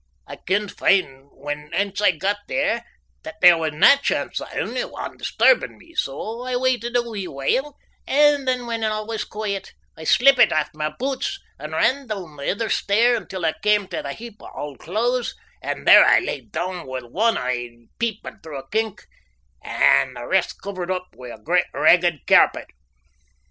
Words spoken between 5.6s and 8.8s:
me, so I waited a wee while, and then